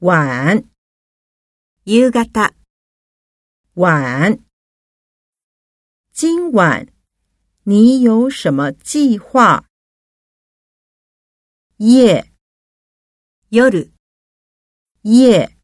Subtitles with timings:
[0.00, 0.62] 晚，
[1.84, 2.54] 夕方
[3.74, 4.38] 晚，
[6.12, 6.86] 今晚
[7.64, 9.66] 你有什么计划？
[11.78, 12.30] 夜，
[13.48, 13.62] 夜，
[15.02, 15.58] 夜，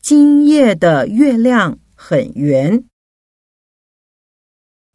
[0.00, 2.88] 今夜的月亮很圆。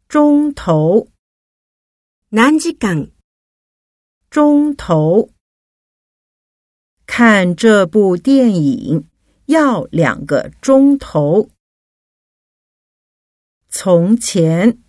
[0.08, 1.10] 中头，
[2.30, 3.10] 南极港。
[4.30, 5.35] 中头。
[7.18, 9.08] 看这部电影
[9.46, 11.48] 要两个钟头。
[13.70, 14.82] 从前，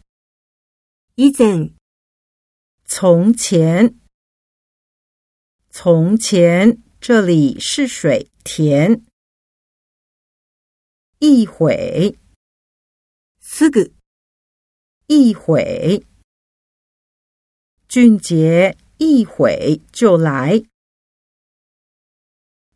[1.16, 1.74] 以前，
[2.84, 3.98] 从前，
[5.70, 9.02] 从前，这里是水田。
[11.20, 12.18] 一会，
[13.40, 13.90] 四个，
[15.08, 16.06] 一会，
[17.88, 20.62] 俊杰一会就来。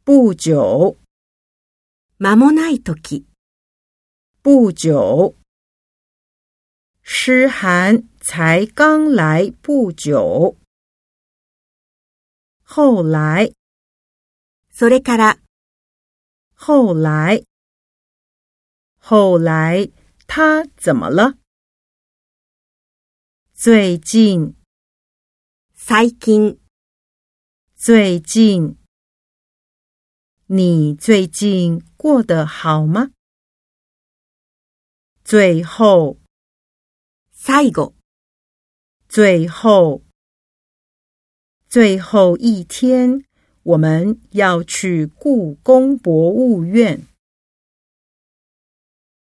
[0.03, 0.97] 不久。
[2.17, 3.23] 間もない時。
[4.41, 5.35] 不久。
[7.03, 10.57] 诗涵才刚来不久。
[12.63, 13.51] 后来。
[14.71, 15.37] それから。
[16.55, 17.43] 后来。
[18.97, 19.91] 后来
[20.27, 21.37] 他怎么了
[23.53, 24.55] 最近。
[25.77, 26.59] 最近。
[27.75, 28.80] 最近。
[30.53, 33.11] 你最近过得好吗？
[35.23, 36.17] 最后，
[37.33, 37.95] 最後，
[39.07, 40.01] 最后，
[41.69, 43.23] 最后一天，
[43.63, 47.01] 我们要去故宫博物院。